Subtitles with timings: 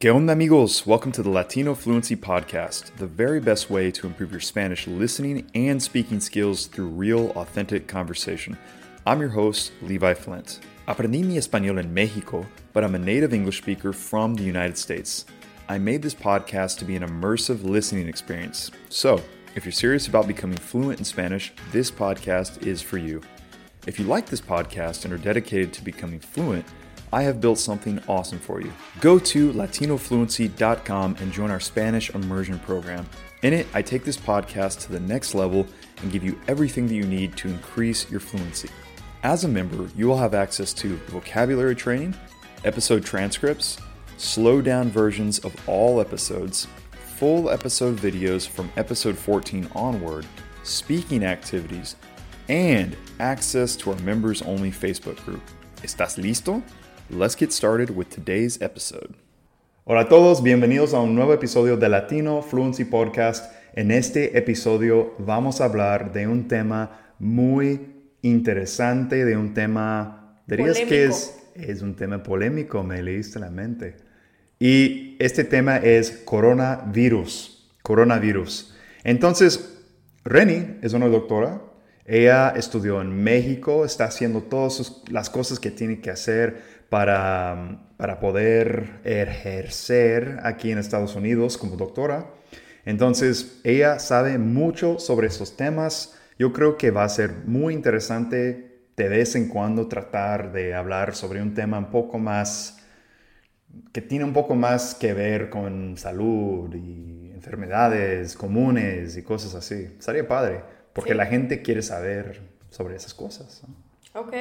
[0.00, 0.86] ¿Qué onda, amigos?
[0.86, 5.50] Welcome to the Latino Fluency Podcast, the very best way to improve your Spanish listening
[5.56, 8.56] and speaking skills through real, authentic conversation.
[9.04, 10.60] I'm your host, Levi Flint.
[10.86, 15.26] Aprendí mi español en Mexico, but I'm a native English speaker from the United States.
[15.68, 18.70] I made this podcast to be an immersive listening experience.
[18.90, 19.20] So,
[19.56, 23.20] if you're serious about becoming fluent in Spanish, this podcast is for you.
[23.88, 26.66] If you like this podcast and are dedicated to becoming fluent,
[27.12, 28.72] I have built something awesome for you.
[29.00, 33.08] Go to latinofluency.com and join our Spanish immersion program.
[33.42, 35.66] In it, I take this podcast to the next level
[36.02, 38.68] and give you everything that you need to increase your fluency.
[39.22, 42.14] As a member, you will have access to vocabulary training,
[42.64, 43.78] episode transcripts,
[44.16, 50.26] slow down versions of all episodes, full episode videos from episode 14 onward,
[50.62, 51.96] speaking activities,
[52.48, 55.42] and access to our members only Facebook group.
[55.82, 56.62] ¿Estás listo?
[57.10, 59.14] Let's get started with today's episode.
[59.84, 63.50] Hola a todos, bienvenidos a un nuevo episodio de Latino Fluency Podcast.
[63.74, 67.80] En este episodio vamos a hablar de un tema muy
[68.22, 70.88] interesante, de un tema, dirías Polémico.
[70.90, 73.96] que es, es un tema polémico, me leíste la mente.
[74.58, 78.74] Y este tema es coronavirus, coronavirus.
[79.04, 79.78] Entonces,
[80.24, 81.62] Reni es una doctora,
[82.04, 87.80] ella estudió en México, está haciendo todas sus- las cosas que tiene que hacer para,
[87.96, 92.26] para poder ejercer aquí en Estados Unidos como doctora.
[92.84, 96.16] Entonces, ella sabe mucho sobre esos temas.
[96.38, 101.14] Yo creo que va a ser muy interesante de vez en cuando tratar de hablar
[101.14, 102.74] sobre un tema un poco más
[103.92, 109.94] que tiene un poco más que ver con salud y enfermedades comunes y cosas así.
[109.98, 111.16] Estaría padre, porque Sí.
[111.16, 113.62] la gente quiere saber sobre esas cosas.
[114.14, 114.32] Ok.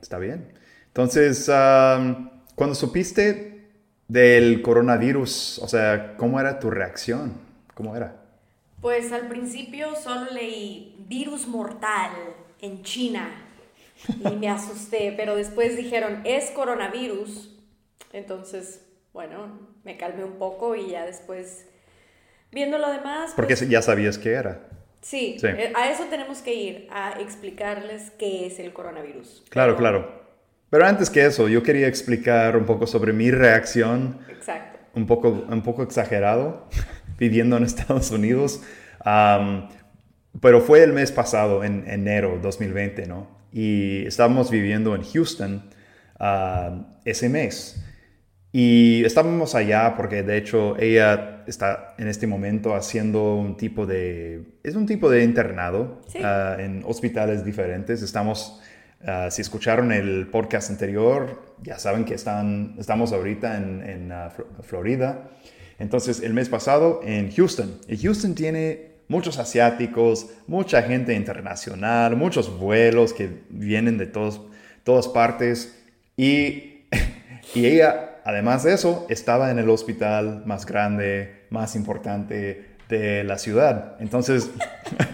[0.00, 0.52] Está bien.
[0.94, 3.66] Entonces, am, cuando supiste
[4.06, 7.32] del coronavirus, o sea, ¿cómo era tu reacción?
[7.74, 8.14] ¿Cómo era?
[8.80, 12.12] Pues al principio solo leí virus mortal
[12.60, 13.28] en China
[14.24, 17.50] y me asusté, pero después dijeron es coronavirus.
[18.12, 21.66] Entonces, bueno, me calmé un poco y ya después,
[22.52, 24.60] viendo lo demás, Porque pues, ya sabías qué era.
[25.02, 25.48] sí, Sí.
[25.48, 29.42] eh, a eso tenemos que ir, a explicarles qué es el coronavirus.
[29.50, 30.23] Claro, claro.
[30.74, 34.80] Pero antes que eso, yo quería explicar un poco sobre mi reacción Exacto.
[34.96, 36.66] un poco, un poco exagerado
[37.16, 38.60] viviendo en Estados Unidos.
[39.04, 39.68] Am,
[40.40, 43.28] pero fue el mes pasado, en enero 2020, ¿no?
[43.52, 45.62] Y estábamos viviendo en Houston
[46.18, 47.80] am, ese mes.
[48.50, 54.58] Y estábamos allá porque de hecho ella está en este momento haciendo un tipo de...
[54.64, 56.18] Es un tipo de internado Sí.
[56.20, 58.02] ah, en hospitales diferentes.
[58.02, 58.60] Estamos...
[59.06, 64.46] ah, si escucharon el podcast anterior, ya saben que están, estamos ahorita en, en, Fl-
[64.62, 65.30] Florida.
[65.78, 67.78] Entonces, el mes pasado en Houston.
[67.88, 74.40] Y Houston tiene muchos asiáticos, mucha gente internacional, muchos vuelos que vienen de todos,
[74.84, 75.82] todas partes.
[76.16, 76.84] Y,
[77.54, 83.38] y ella, además de eso, estaba en el hospital más grande, más importante de la
[83.38, 83.96] ciudad.
[83.98, 84.50] Entonces,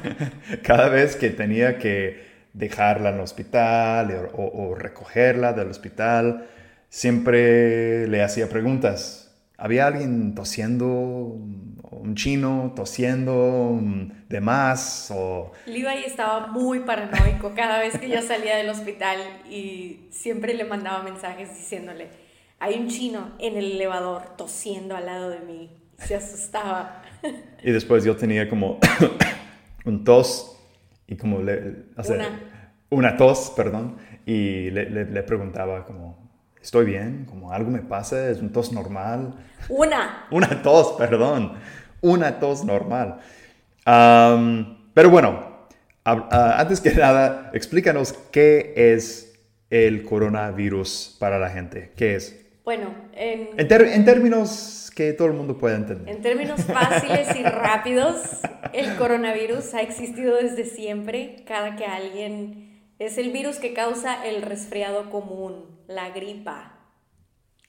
[0.63, 6.47] cada vez que tenía que dejarla en el hospital o, o recogerla del hospital,
[6.89, 9.31] siempre le hacía preguntas.
[9.57, 15.13] ¿Había alguien tosiendo, un chino tosiendo mm, de más?
[15.15, 15.53] O...
[15.67, 19.19] Levi estaba muy paranoico cada vez que yo salía del hospital
[19.51, 22.09] y siempre le mandaba mensajes diciéndole,
[22.59, 25.71] hay un chino en el elevador tosiendo al lado de mí.
[25.99, 27.03] Se asustaba.
[27.63, 28.79] Y después yo tenía como
[29.85, 30.59] un tos
[31.11, 32.41] y como le, o sea, Una.
[32.89, 36.31] una tos, perdón, y le, le- le preguntaba como,
[36.63, 37.27] ¿estoy bien?
[37.29, 39.35] Como algo me pasa, es un tos normal.
[39.69, 40.25] Una.
[40.31, 41.53] Una tos, perdón.
[42.01, 43.19] Una tos normal.
[43.85, 45.67] Pero bueno,
[46.05, 49.39] ah, antes que nada, explícanos qué es
[49.71, 51.93] el coronavirus para la gente.
[51.97, 52.40] ¿Qué es?
[52.65, 56.09] Bueno, en, En, en términos que todo el mundo pueda entender.
[56.15, 58.17] en términos fáciles y rápidos,
[58.73, 61.45] el coronavirus ha existido desde siempre.
[61.47, 62.69] Cada que alguien...
[62.99, 66.77] Es el virus que causa el resfriado común, la gripa.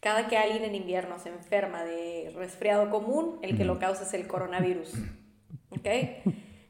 [0.01, 4.13] Cada que alguien en invierno se enferma de resfriado común, el que lo causa es
[4.13, 4.91] el coronavirus.
[5.69, 5.87] ¿Ok?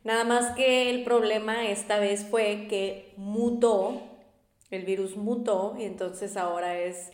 [0.04, 4.04] Nada más que el problema esta vez fue que mutó,
[4.70, 7.12] el virus mutó y entonces ahora es,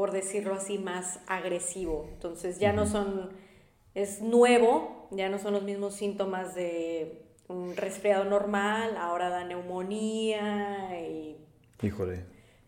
[0.00, 2.08] por decirlo así, más agresivo.
[2.10, 3.28] Entonces ya no son,
[3.94, 10.98] es nuevo, ya no son los mismos síntomas de un resfriado normal, ahora da neumonía
[11.06, 11.36] y
[11.82, 12.20] Híjole.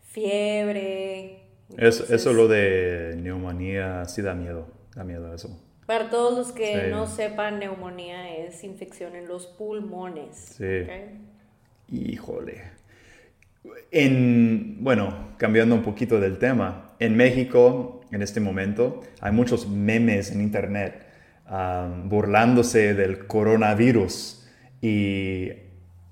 [0.02, 1.44] fiebre.
[1.70, 4.66] Es- Entonces, eso lo de neumonía sí da miedo.
[4.94, 5.58] da miedo eso.
[5.86, 10.36] Para todos los que no sepan, neumonía es infección en los pulmones.
[10.58, 10.84] Sí.
[11.88, 12.60] Híjole.
[13.90, 20.30] En, bueno, cambiando un poquito del tema, en México, en este momento, hay muchos memes
[20.30, 21.06] en internet
[21.50, 24.46] um, burlándose del coronavirus.
[24.80, 25.50] Y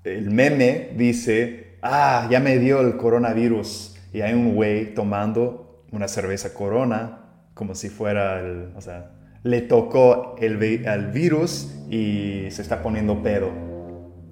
[0.03, 3.97] el meme dice, ah, ya me dio el coronavirus.
[4.13, 7.19] Y hay un güey tomando una cerveza corona
[7.53, 9.11] como si fuera el, o sea,
[9.43, 13.51] le tocó el, al virus y se está poniendo pedo.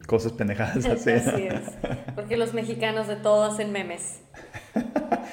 [0.08, 1.12] Cosas pendejadas así.
[1.12, 1.62] Así es.
[2.16, 4.22] Porque los mexicanos de todo hacen memes.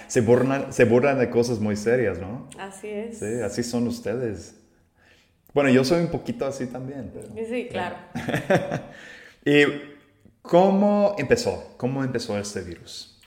[0.08, 2.48] se, burlan, se burlan de cosas muy serias, ¿no?
[2.58, 3.18] Así es.
[3.18, 4.54] Sí, así son ustedes.
[5.56, 7.10] Bueno, yo soy un poquito así también.
[7.48, 7.96] sí, claro.
[9.44, 9.64] ¿Y
[10.42, 11.74] cómo empezó?
[11.78, 13.18] ¿Cómo empezó este virus?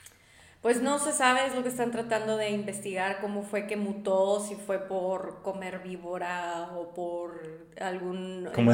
[0.61, 4.45] Pues no se sabe, es lo que están tratando de investigar, cómo fue que mutó,
[4.45, 8.49] si fue por comer víbora o por algún...
[8.53, 8.73] Como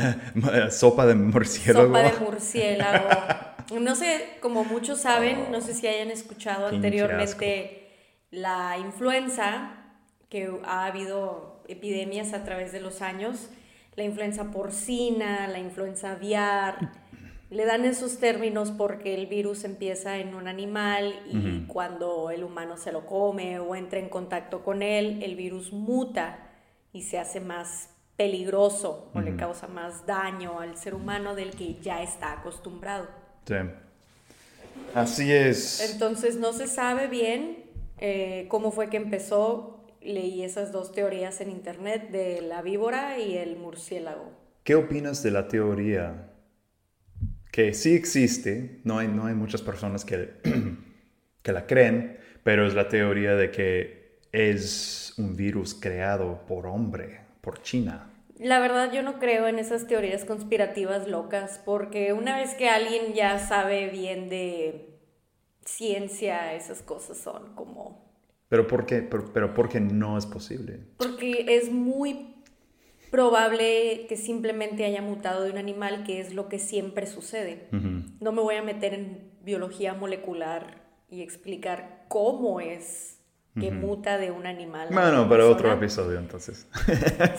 [0.72, 1.88] sopa de murciélago.
[1.88, 3.07] Sopa de murciélago.
[3.80, 7.84] no sé, como muchos saben, no sé si hayan escuchado anteriormente
[8.35, 9.71] la influenza,
[10.29, 13.49] que ha habido epidemias a través de los años,
[13.95, 16.91] la influenza porcina, la influenza aviar
[17.49, 22.75] le dan esos términos porque el virus empieza en un animal y cuando el humano
[22.75, 26.39] se lo come o entra en contacto con él, el virus muta
[26.91, 31.75] y se hace más peligroso o le causa más daño al ser humano del que
[31.81, 33.07] ya está acostumbrado.
[33.45, 33.55] Sí.
[34.93, 35.91] Así es.
[35.91, 37.64] Entonces no se sabe bien
[37.97, 39.86] eh, cómo fue que empezó.
[40.01, 44.31] Leí esas dos teorías en internet de la víbora y el murciélago.
[44.63, 46.31] ¿Qué opinas de la teoría
[47.51, 50.33] que sí existe, no hay, no hay muchas personas que,
[51.42, 57.21] que la creen, pero es la teoría de que es un virus creado por hombre,
[57.39, 58.12] por China.
[58.38, 63.13] La verdad yo no creo en esas teorías conspirativas locas, porque una vez que alguien
[63.13, 64.94] ya sabe bien de
[65.65, 68.06] ciencia, esas cosas son como...
[68.47, 69.01] ¿Pero por qué?
[69.01, 70.79] Pero, pero ¿por qué no es posible?
[70.97, 72.35] Porque es muy
[73.09, 77.67] probable que simplemente haya mutado de un animal, que es lo que siempre sucede.
[78.19, 83.21] No me voy a meter en biología molecular y explicar cómo es
[83.59, 84.89] que muta de un animal.
[84.91, 86.68] Bueno, para otro episodio entonces.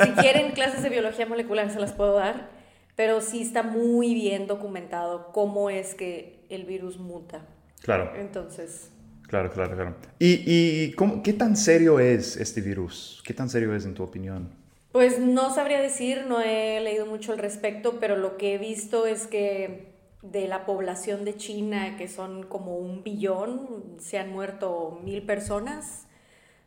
[0.03, 2.49] Si quieren clases de biología molecular se las puedo dar,
[2.95, 7.47] pero sí está muy bien documentado cómo es que el virus muta.
[7.87, 8.13] Claro.
[8.17, 8.91] Entonces...
[9.29, 9.97] Claro, claro, claro.
[10.19, 13.23] ¿Y, y cómo, qué tan serio es este virus?
[13.25, 14.51] ¿Qué tan serio es en tu opinión?
[14.93, 19.07] Pues no sabría decir, no he leído mucho al respecto, pero lo que he visto
[19.07, 19.93] es que
[20.23, 26.07] de la población de China, que son como un billón, se han muerto mil personas.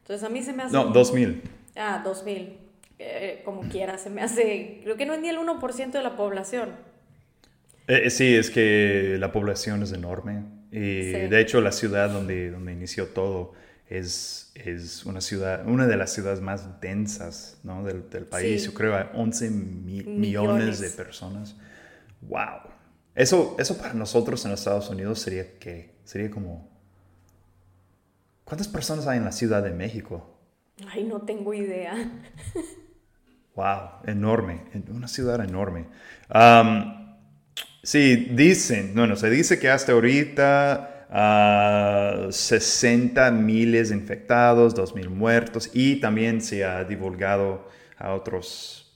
[0.02, 0.74] Entonces a mí se me hace...
[0.74, 1.42] No, dos mil.
[1.76, 2.58] Ah, dos mil.
[2.98, 4.82] Eh, como quiera, se me hace...
[4.84, 6.70] Creo que no es ni el 1% de la población.
[7.88, 10.59] Eh, eh, sí, es que la población es enorme.
[10.72, 13.54] Y de hecho la ciudad donde, donde inició todo
[13.88, 17.84] es, es una ciudad, una de las ciudades más densas ¿no?
[17.84, 18.66] del, del, país.
[18.66, 20.80] Yo creo hay 11 millones.
[20.80, 21.56] de personas.
[22.22, 22.70] ¡Wow!
[23.16, 26.70] Eso, eso para nosotros en los Estados Unidos sería que sería como...
[28.44, 30.40] ¿Cuántas personas hay en la Ciudad de México?
[30.88, 31.94] Ay, no tengo idea.
[33.56, 35.88] wow, enorme, una ciudad enorme.
[36.34, 36.99] Um,
[37.84, 45.70] sí, dicen, bueno, se dice que hasta ahorita a 60 miles infectados, 2 mil muertos
[45.74, 47.68] y también se ha divulgado
[47.98, 48.92] a otros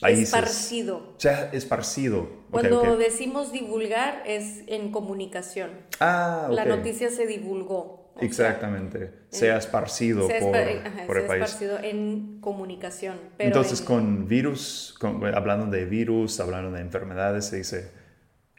[0.00, 0.24] países.
[0.24, 0.96] Esparcido.
[1.16, 2.28] O sea, esparcido.
[2.50, 5.70] Cuando decimos divulgar es en comunicación.
[6.00, 7.99] Ah, La noticia se divulgó.
[8.20, 9.12] Exactamente.
[9.28, 11.44] se ha esparcido por, por el país.
[11.44, 13.16] esparcido en comunicación.
[13.38, 14.98] Entonces, con virus,
[15.34, 18.00] hablando de virus, hablando de enfermedades, se dice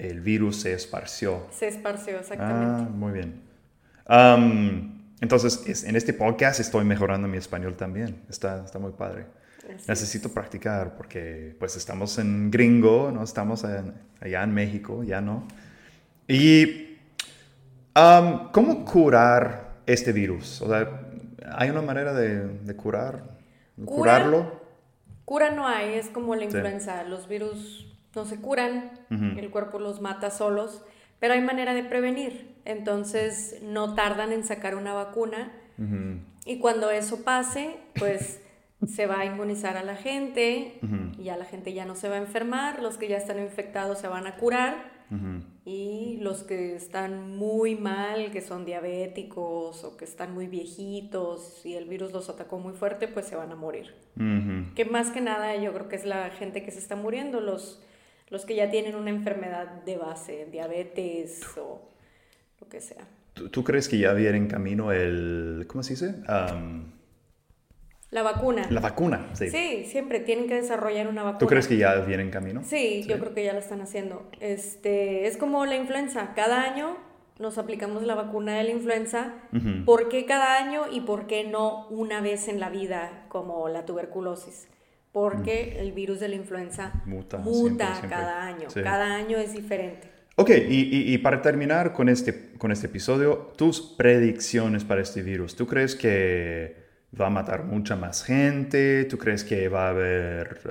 [0.01, 1.45] el virus se esparció.
[1.51, 2.83] Se esparció, exactamente.
[2.83, 3.41] Ah, muy bien.
[5.21, 8.23] entonces, en este podcast estoy mejorando mi español también.
[8.27, 9.25] Está, está muy padre.
[9.87, 15.47] Necesito practicar porque pues estamos en gringo, no estamos allá en México, ya no.
[16.27, 16.90] Y
[17.93, 20.61] ¿cómo curar este virus?
[20.61, 21.01] O sea,
[21.53, 23.23] ¿hay una manera de, curar,
[23.85, 24.61] curarlo?
[25.25, 27.03] Cura no hay, es como la influenza.
[27.03, 30.83] Los virus no se curan, el cuerpo los mata solos,
[31.19, 32.55] pero hay manera de prevenir.
[32.65, 35.51] Entonces no tardan en sacar una vacuna
[36.45, 38.41] y cuando eso pase, pues
[38.87, 40.79] se va a inmunizar a la gente
[41.17, 43.99] y ya la gente ya no se va a enfermar, los que ya están infectados
[43.99, 44.90] se van a curar
[45.65, 51.75] Y los que están muy mal, que son diabéticos o que están muy viejitos y
[51.75, 53.93] el virus los atacó muy fuerte, pues se van a morir.
[54.75, 57.83] Que más que nada yo creo que es la gente que se está muriendo, los,
[58.29, 61.81] los que ya tienen una enfermedad de base, diabetes o
[62.59, 63.05] lo que sea.
[63.33, 66.15] ¿Tú, crees que ya viene en camino el, ¿cómo se dice?
[68.11, 68.67] La vacuna.
[68.69, 69.49] La vacuna, sí.
[69.49, 71.39] Sí, siempre tienen que desarrollar una vacuna.
[71.39, 72.61] ¿Tú crees que ya viene en camino?
[72.65, 74.29] Sí, yo creo que ya la están haciendo.
[74.41, 76.33] Este, es como la influenza.
[76.35, 76.97] Cada año
[77.39, 79.33] nos aplicamos la vacuna de la influenza.
[79.85, 83.85] ¿Por qué cada año y por qué no una vez en la vida como la
[83.85, 84.67] tuberculosis?
[85.13, 87.41] Porque el virus de la influenza muta,
[88.09, 88.67] cada año.
[88.73, 90.09] Cada año es diferente.
[90.35, 95.55] Ok, y, y, para terminar con este, con este episodio, tus predicciones para este virus.
[95.55, 96.80] ¿Tú crees que
[97.19, 99.05] va a matar mucha más gente?
[99.05, 100.61] ¿Tú crees que va a haber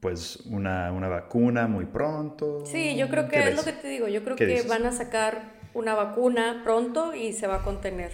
[0.00, 2.64] pues una, una, vacuna muy pronto?
[2.66, 5.54] Sí, yo creo que es lo que te digo, yo creo que van a sacar
[5.72, 8.12] una vacuna pronto y se va a contener.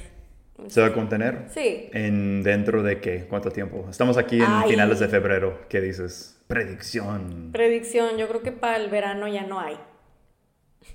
[0.68, 1.46] ¿Se va a contener?
[1.48, 1.88] Sí.
[1.92, 3.26] ¿En dentro de qué?
[3.28, 3.86] ¿Cuánto tiempo?
[3.88, 5.60] Estamos aquí en finales de febrero.
[5.70, 6.38] ¿Qué dices?
[6.48, 7.50] Predicción.
[7.50, 9.78] Predicción, yo creo que para el verano ya no hay.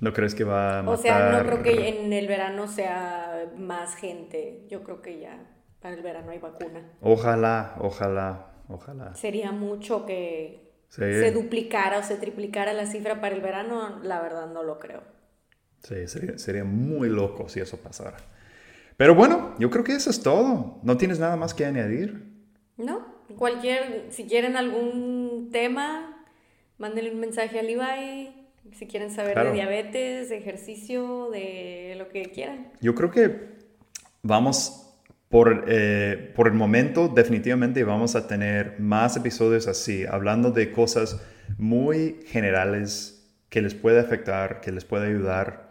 [0.01, 1.00] ¿No crees que va a matar?
[1.00, 4.65] O sea, no creo que en el verano sea más gente.
[4.70, 5.39] Yo creo que ya
[5.86, 6.82] para el verano hay vacuna.
[7.00, 9.13] Ojalá, ojalá, ojalá.
[9.13, 14.51] Sería mucho que se duplicara o se triplicara la cifra para el verano, la verdad
[14.51, 15.04] no lo creo.
[15.84, 18.18] Sí, sería, muy loco si eso pasara.
[18.98, 20.80] Pero bueno, yo creo que eso es todo.
[20.82, 22.34] ¿No tienes nada más que añadir?
[22.77, 23.06] No,
[23.38, 26.25] cualquier, si quieren algún tema,
[26.80, 28.34] mándenle un mensaje a Levi.
[28.74, 32.72] Si quieren saber de diabetes, de ejercicio, de lo que quieran.
[32.82, 33.54] Yo creo que
[34.24, 34.82] vamos
[35.29, 41.20] por, eh, por el momento, definitivamente vamos a tener más episodios así, hablando de cosas
[41.58, 45.65] muy generales que les puede afectar, que les puede ayudar.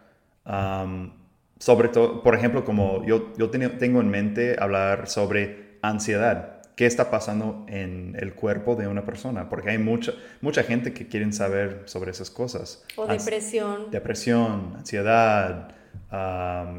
[1.57, 6.61] sobre todo, por ejemplo, como yo, yo tengo en mente hablar sobre ansiedad.
[6.75, 9.47] ¿Qué está pasando en el cuerpo de una persona?
[9.47, 12.83] Porque hay mucha, mucha gente que quieren saber sobre esas cosas.
[12.97, 13.89] O depresión.
[13.91, 15.69] Depresión, ansiedad,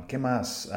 [0.06, 0.71] ¿qué más?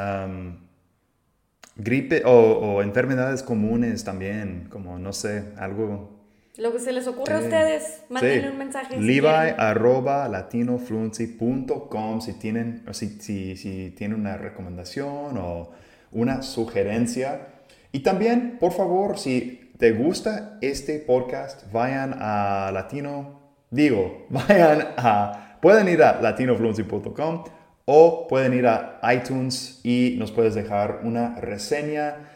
[1.80, 6.20] Gripe o, enfermedades comunes también, como no sé, algo...
[6.58, 9.00] Lo que se les ocurre a ustedes, mándenle un mensaje.
[9.00, 15.72] Levi arroba latinofluency.com si tienen, si, si, si tienen una recomendación o
[16.12, 17.48] una sugerencia.
[17.94, 23.40] Y también, por favor, si te gusta este podcast, vayan a Latino,
[23.72, 27.46] digo, vayan a, pueden ir a latinofluency.com
[27.92, 32.30] o pueden ir a iTunes y nos puedes dejar una reseña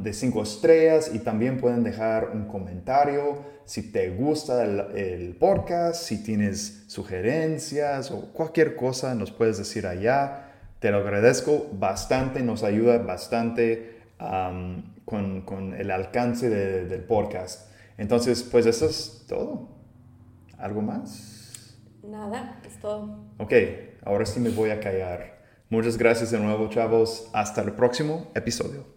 [0.00, 6.22] de cinco estrellas y también pueden dejar un comentario si te gusta el, podcast, si
[6.22, 10.52] tienes sugerencias o cualquier cosa, nos puedes decir allá.
[10.78, 14.02] Te lo agradezco bastante, nos ayuda bastante
[15.04, 17.72] con, el alcance del podcast.
[17.98, 19.68] Entonces, pues eso es todo.
[20.58, 21.34] ¿Algo más?
[22.04, 23.18] Nada, es todo.
[23.38, 23.52] Ok,
[24.04, 25.42] Ahora sí me voy a callar.
[25.70, 27.28] Muchas gracias de nuevo, chavos.
[27.32, 28.93] Hasta el próximo episodio.